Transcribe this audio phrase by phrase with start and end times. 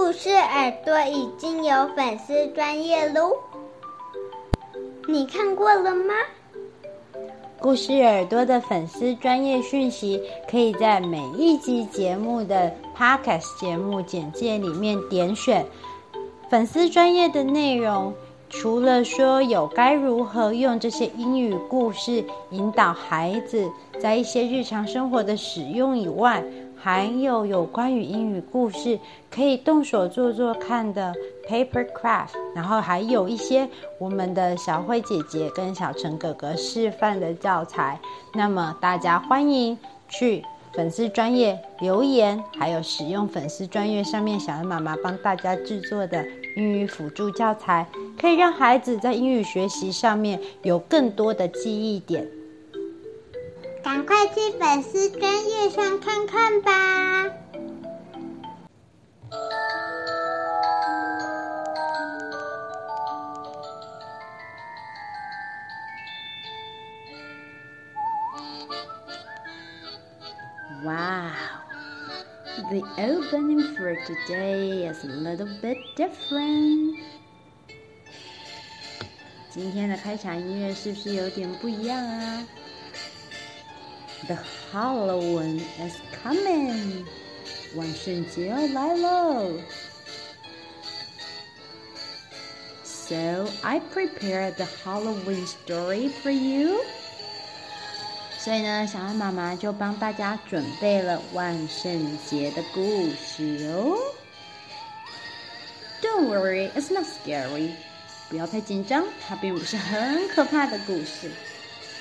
[0.00, 3.32] 故事耳朵已经有粉丝专业喽，
[5.08, 6.14] 你看过了吗？
[7.58, 15.66] 故事耳朵的粉丝专业讯息，可以在每一集节目的 podcast 节目简介里面点选
[16.48, 18.14] 粉丝专业的内容。
[18.50, 23.70] 除了说有该如何用这些英语故事引导孩子
[24.00, 26.42] 在一些日常生活的使用以外，
[26.76, 28.98] 还有有关于英语故事
[29.30, 31.12] 可以动手做做看的
[31.46, 38.00] paper craft，然后还有一些我们的小慧姐姐跟小陈哥哥示范的教材。
[38.34, 39.76] 那么大家欢迎
[40.08, 40.42] 去
[40.74, 46.24] 粉丝专业留言，还有使用粉丝专业上面小恩妈妈帮大家制作的
[46.56, 47.86] 英语辅助教材，
[48.20, 52.26] 可以让孩子在英语学习上面有更多的记忆点。
[53.82, 57.24] 赶快去粉丝专页上看看吧！
[73.27, 76.95] opening for today is a little bit different。
[79.49, 82.47] 今天的开场音乐是不是有点不一样啊？
[84.27, 84.37] The
[84.71, 87.03] Halloween is coming，
[87.75, 89.59] 万圣节要来喽。
[92.85, 96.79] So I prepared the Halloween story for you。
[98.38, 103.98] 所以呢，小安妈妈就帮大家准备了万圣节的故事哦。
[106.00, 107.72] Don't worry, it's not scary。
[108.30, 111.30] 不要太紧张，它并不是很可怕的故事。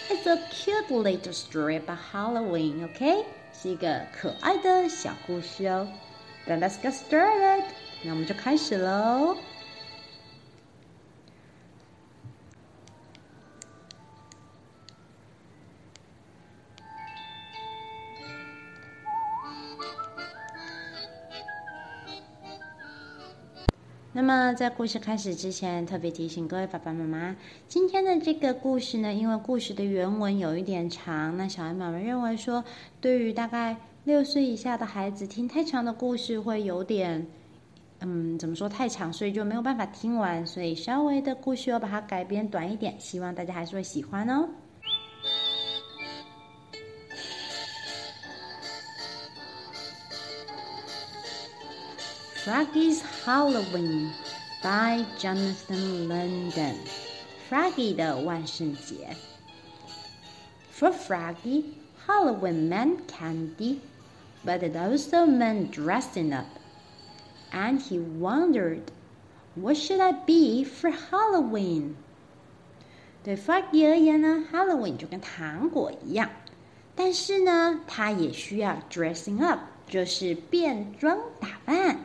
[0.10, 3.26] It's a cute little story about Halloween, OK？
[3.60, 5.88] 是一个可爱的小故事哦。
[6.48, 7.64] Then let's get started。
[8.04, 9.36] 那我们就开始喽。
[24.14, 27.36] 那么，在故事开始之前，特别提醒各位爸爸妈妈，
[27.68, 32.64] 今天的这个故事呢，因为故事的原文有一点长，那小艾妈妈认为说，
[33.00, 37.28] 对于大概六岁以下的孩子，听太长的故事会有点，
[38.00, 44.50] 嗯，怎么说太长，所以就没有办法听完，所以稍微的故事我把它改编短一点，希望大家还是会喜欢哦。
[52.47, 54.11] Froggy's Halloween
[54.63, 56.77] by Jonathan London.
[57.49, 59.17] Froggy 的万圣节。
[60.71, 61.65] For Froggy,
[62.07, 63.81] Halloween meant candy,
[64.45, 66.47] but it also meant dressing up.
[67.53, 68.91] And he wondered,
[69.55, 71.95] what should I be for Halloween?
[73.23, 76.31] 对 Froggy 而言呢，Halloween 就跟糖果一样，
[76.97, 82.01] 但是呢，它也需要 dressing up，就是变装打扮。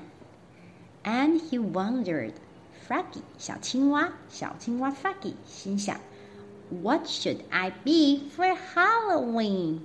[1.03, 2.33] And he wondered,
[2.87, 5.99] Froggy 小青蛙，小青蛙 Froggy 心想，
[6.69, 9.79] What should I be for Halloween？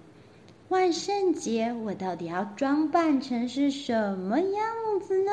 [0.68, 5.32] 万圣节我到底要装扮成是什么样子呢？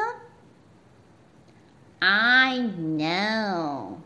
[2.00, 3.97] I know,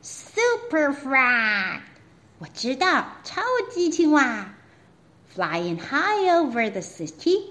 [0.00, 1.80] Super Frog，
[2.38, 4.54] 我知道，超级青蛙，
[5.36, 7.50] Flying high over the city。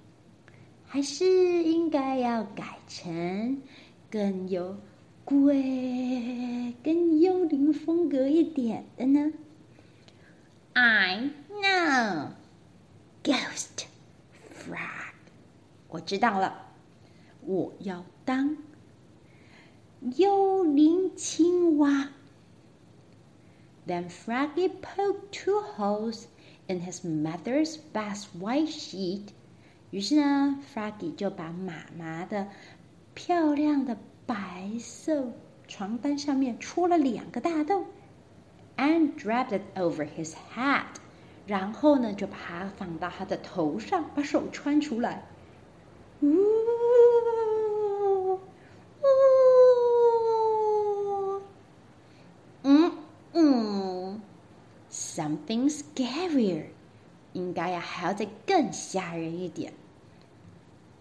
[0.90, 1.24] 还是
[1.62, 3.60] 应该要改成
[4.10, 4.76] 更有
[5.24, 9.32] 鬼、更幽灵风格一点的呢？
[10.74, 12.28] I know,
[13.22, 13.86] ghost
[14.54, 15.14] frog。
[15.88, 16.66] 我知道了，
[17.42, 18.56] 我要当
[20.16, 22.10] 幽灵青蛙。
[23.86, 26.26] Then Froggy poked two holes
[26.66, 29.28] in his mother's best white sheet.
[29.91, 32.47] 于是呢，Froggy 就把妈妈的
[33.13, 35.33] 漂亮的白色
[35.67, 37.85] 床单上面戳了两个大洞
[38.77, 40.85] ，and drabbed it over his hat。
[41.45, 45.25] 然后呢，就把它放到他的头上，把手穿出来。
[46.21, 46.37] 呜
[48.23, 48.39] 呜，
[52.63, 52.93] 嗯
[53.33, 54.21] 嗯
[54.89, 56.67] ，something scarier，
[57.33, 59.73] 应该呀还要再更吓人一点。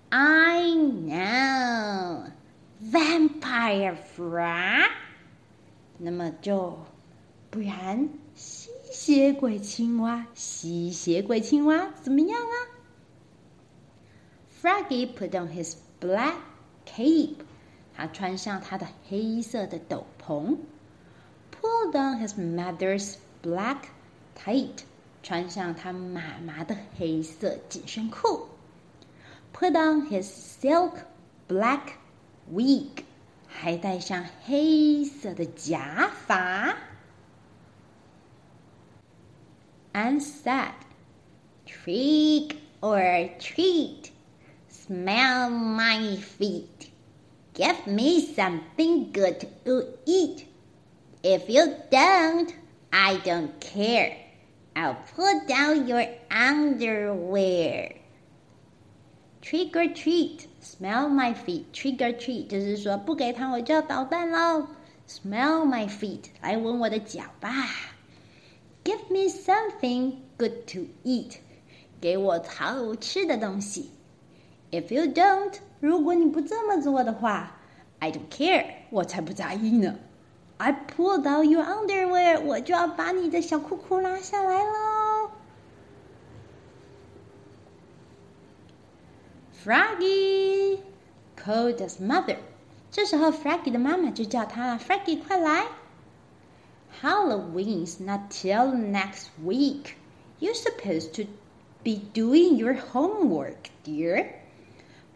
[0.10, 2.32] I know
[2.82, 4.90] vampire frog。
[5.98, 6.78] 那么就
[7.50, 12.56] 不然吸血鬼青蛙，吸血鬼青蛙怎么样啊？
[14.62, 16.36] Froggy put on his black
[16.86, 17.38] cape，
[17.96, 20.58] 他穿上他的黑色的斗篷。
[21.52, 23.84] Pulled on his mother's black
[24.38, 24.84] tight，
[25.24, 28.48] 穿上他妈妈的黑色紧身裤。
[29.54, 31.06] Put on his silk
[31.48, 31.98] black
[32.52, 33.04] wig，
[33.48, 36.76] 还戴上黑色的假发。
[39.94, 40.74] And said,
[41.66, 44.10] "Trick or treat,
[44.70, 46.90] smell my feet,
[47.54, 50.48] give me something good to eat."
[51.24, 52.50] If you don't,
[52.92, 54.18] I don't care.
[54.76, 57.96] I'll pull down your underwear.
[59.42, 61.66] Trick or treat, smell my feet.
[61.72, 64.68] Trick or treat 就是说不给糖我就要捣蛋喽。
[65.08, 67.52] Smell my feet，来闻我的脚吧。
[68.84, 71.38] Give me something good to eat，
[72.02, 73.92] 给我好吃的东西。
[74.72, 77.58] If you don't，如果你不这么做的话，
[78.00, 79.96] I don't care，我才不在意呢。
[80.58, 84.89] I pulled out your underwear，我就要把你的小裤裤拉下来喽。
[89.64, 90.80] Froggy
[91.36, 92.38] called his mother，
[92.92, 95.66] 这时候 Froggy 的妈妈就叫他了，Froggy 快来。
[97.02, 99.96] Halloween's not till next week.
[100.40, 101.24] You're supposed to
[101.84, 104.28] be doing your homework, dear.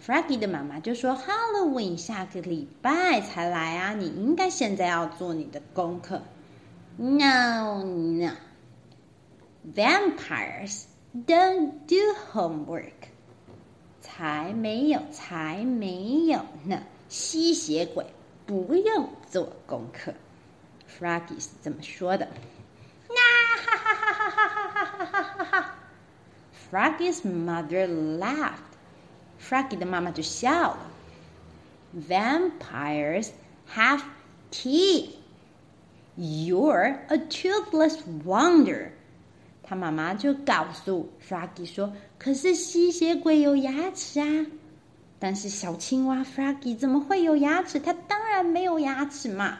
[0.06, 6.22] Froggy 的妈妈就说：“Halloween 下个礼拜才来啊，你应该现在要做你的功课。”
[6.98, 8.32] No, no.
[9.74, 11.96] Vampires don't do
[12.34, 13.10] homework.
[14.14, 16.82] 才没有，才没有呢！
[17.10, 18.06] 吸血鬼
[18.46, 20.14] 不用做功课。
[21.00, 22.28] Froggy 是这么说的。
[23.08, 23.16] 那
[23.58, 25.76] 哈哈哈哈哈哈哈哈哈哈！
[26.72, 28.78] Froggy's mother laughed.
[29.42, 30.92] Froggy 的妈妈就笑了。
[31.96, 33.30] Vampires
[33.74, 34.04] have
[34.52, 35.16] teeth.
[36.16, 38.92] You're a toothless wonder.
[39.67, 44.47] 他妈妈就告诉 Froggy 说：“可是吸血鬼有牙齿啊。”
[45.19, 47.81] 但是小青蛙 Froggy 怎么会有牙齿？
[47.81, 49.59] 它当然没有牙齿嘛。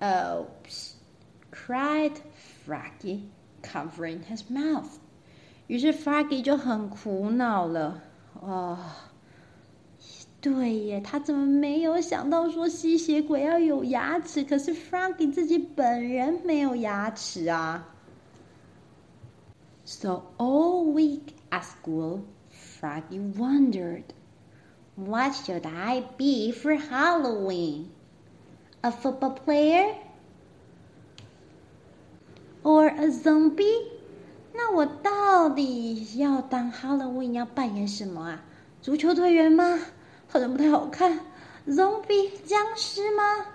[0.00, 0.92] Oops!
[1.50, 2.12] cried
[2.64, 3.22] Froggy,
[3.62, 4.86] covering his mouth.
[5.66, 8.00] 于是 Froggy 就很苦恼了。
[8.40, 8.78] 哦，
[10.40, 14.44] 对耶，他怎么没有想到说吸血鬼要有牙齿？
[14.44, 17.84] 可是 Froggy 自己本人没有牙齿啊。
[19.87, 24.13] So all week at school, Froggy wondered,
[24.95, 27.91] what should I be for Halloween?
[28.83, 29.95] A football player?
[32.63, 33.91] Or a zombie?
[34.53, 38.43] 那我到底要当 Halloween 要扮演什么啊？
[38.81, 39.79] 足球队员吗？
[40.27, 41.19] 好像不太好看。
[41.67, 43.45] Zombie 僵尸吗？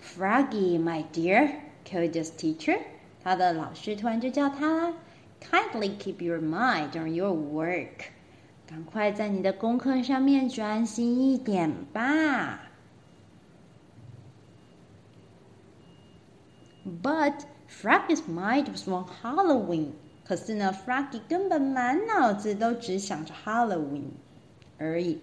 [0.00, 1.50] Froggy, my dear,
[1.84, 2.78] called his teacher.
[3.22, 8.10] 他的老师突然就叫他啦：“Kindly keep your mind on your work，
[8.66, 12.70] 赶快在你的功课上面专心一点吧。”
[17.02, 19.92] But Froggy's mind was on Halloween。
[20.24, 24.12] 可是呢，Froggy 根本满脑子都只想着 Halloween
[24.78, 25.20] 而已。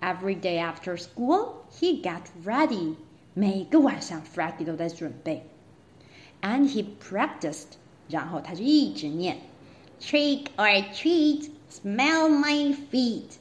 [0.00, 2.94] Every day after school, he got ready。
[3.34, 5.48] 每个晚上，Froggy 都在准备。
[6.42, 9.38] And he practiced，然后他就一直念：
[10.00, 13.38] Trick or treat, smell my feet.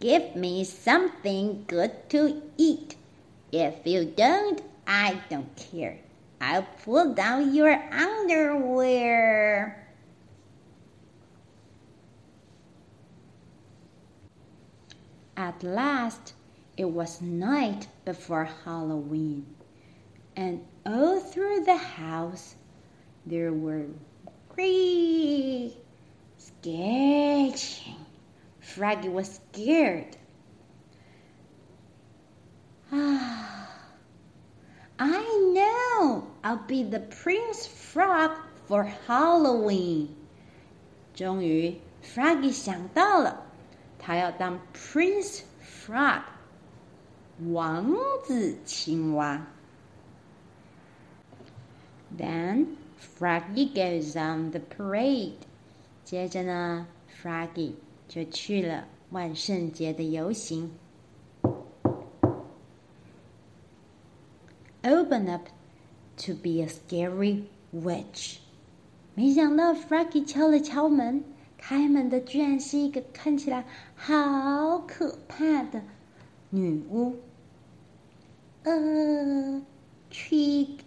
[0.00, 2.96] Give me something good to eat.
[3.50, 5.98] If you don't, I don't care.
[6.40, 9.80] I'll pull down your underwear.
[15.36, 16.34] At last,
[16.76, 19.46] it was night before Halloween,
[20.38, 22.56] and all through the house
[23.26, 23.86] there were
[24.48, 25.76] great
[26.36, 27.96] sketching.
[28.60, 30.16] Froggy was scared.
[32.92, 33.68] Ah,
[34.98, 35.22] I
[35.54, 36.28] know.
[36.42, 38.32] I'll be the Prince Frog
[38.66, 40.14] for Halloween.
[41.14, 43.46] 终于，Froggy 想到了，
[43.98, 46.22] 他要当 Prince Frog，
[47.50, 47.94] 王
[48.26, 49.46] 子青蛙。
[52.16, 52.76] Then
[53.18, 55.38] Froggy goes on the parade.
[56.04, 56.86] 接着呢，
[57.22, 57.72] Froggy
[58.08, 60.70] 就去了万圣节的游行。
[64.82, 65.48] Open up
[66.18, 68.36] to be a scary witch.
[69.14, 71.24] 没想到 Froggy 敲了敲门，
[71.56, 73.64] 开门的居然是一个看起来
[73.96, 75.82] 好可怕的
[76.50, 77.16] 女巫。
[78.64, 79.62] 呃，
[80.10, 80.78] trick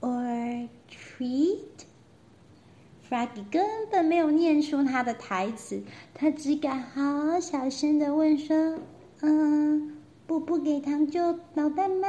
[0.00, 5.82] or treat？Froggy 根本没有念出他的台词，
[6.14, 12.08] 他只敢好小声的问说：“嗯，不不给糖就捣蛋吗？”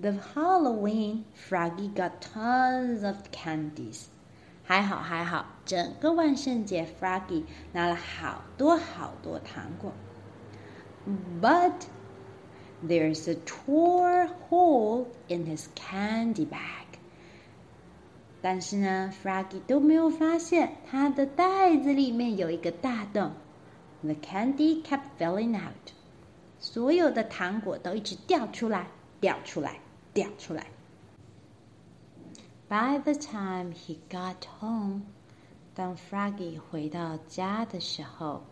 [0.00, 4.06] The Halloween, Froggy got tons of candies.
[4.64, 9.92] 还好还好，整个万圣节，Froggy 拿了好多好多糖果。
[11.40, 11.72] But
[12.86, 16.86] there's a tore hole in his candy bag.
[18.40, 23.32] 但是呢，Froggy 都没有发现他的袋子里面有一个大洞。
[24.02, 25.92] The candy kept falling out.
[26.58, 28.88] 所有的糖果都一直掉出来，
[29.20, 29.78] 掉出来。
[30.12, 30.66] 掉出来。
[32.68, 35.02] By the time he got home，
[35.74, 38.42] 当 Froggy 回到家的时候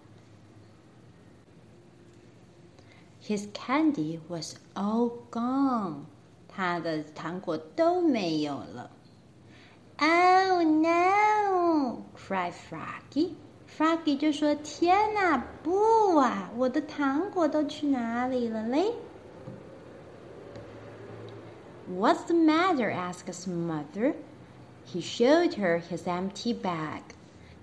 [3.24, 6.04] ，his candy was all gone，
[6.48, 8.90] 他的糖果都没有了。
[9.98, 16.50] Oh no！cried Froggy。Froggy 就说：“天哪，不啊！
[16.56, 18.92] 我的糖果都去哪里了嘞？”
[21.88, 22.90] What's the matter?
[22.90, 24.14] asked his mother.
[24.86, 27.02] He showed her his empty bag.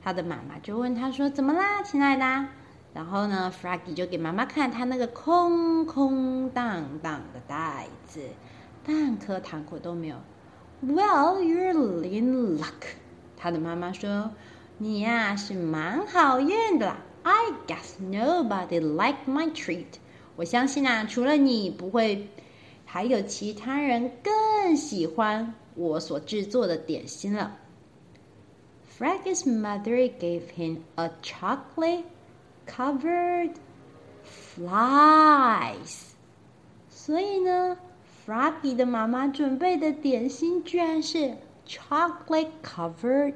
[0.04, 2.48] 他的妈妈就问他说：“怎么啦，亲爱的？”
[2.94, 8.22] 然后呢，Froggy 就给妈妈看他那个空空荡荡的袋子，
[8.86, 10.16] 半颗糖果都没有。
[10.86, 12.96] Well, you're in luck.
[13.36, 16.98] 他的妈妈说：“你呀是蛮好运的啦。
[17.24, 19.86] I guess nobody liked my treat.
[20.36, 22.28] 我相信啊，除了你不会。”
[22.90, 27.58] 还有其他人更喜欢我所制作的点心了。
[28.98, 32.06] Froggy's mother gave him a chocolate
[32.66, 33.54] covered
[34.56, 36.12] flies。
[36.90, 37.78] 所以呢，
[38.26, 43.36] Froggy 的妈妈准备的点心居然是 chocolate covered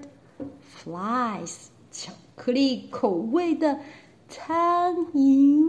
[0.83, 3.79] flies，巧克力口味的
[4.27, 5.63] 苍蝇。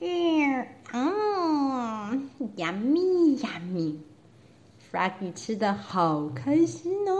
[0.00, 7.14] 嗯，嗯，yummy yummy，Froggy 吃的好开心哦。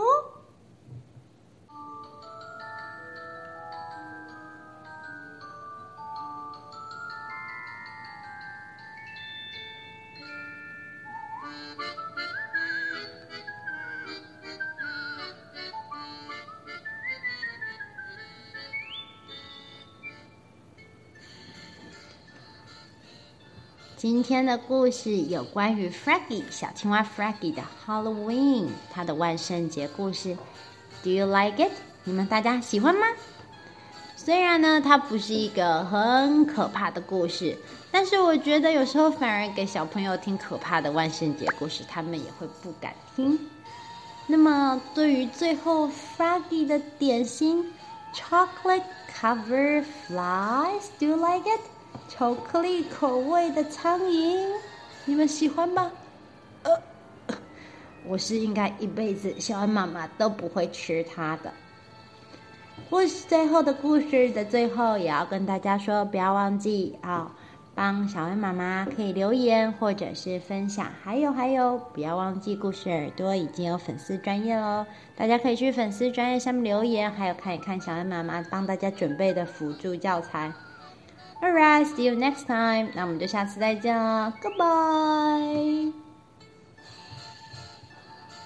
[24.00, 30.38] 今天的故事有关于 Froggy 小青蛙 Froggy 的 Halloween，它的万圣节故事。
[31.04, 31.74] Do you like it？
[32.06, 33.06] 你们大家喜欢吗？
[34.16, 37.58] 虽然呢，它不是一个很可怕的故事，
[37.92, 43.38] 但是我觉得有时候反而给小朋友听可怕的万圣节故事，他们也会不敢听。
[44.28, 47.74] 那么，对于最后 Froggy 的点心
[48.16, 51.60] Chocolate Covered Flies，Do you like it？
[52.10, 54.44] 巧克力口味的苍蝇，
[55.06, 55.92] 你们喜欢吗？
[56.64, 56.72] 呃，
[58.04, 61.54] 我是应该一辈子小恩妈妈都不会吃它的。
[62.90, 67.32] 故事最后的故事的最后，也要跟大家说，不要忘记啊，
[67.76, 70.88] 帮小恩妈妈可以留言或者是分享。
[71.04, 74.84] 还有还有，不要忘记故事耳朵已经有粉丝专业喽，
[75.16, 80.52] 大家可以去粉丝专业下面留言，还有看一看小恩妈妈帮大家准备的辅助教材。
[81.43, 82.91] Alright, see you next time.
[82.95, 85.93] 那我们就下次再见了，Goodbye.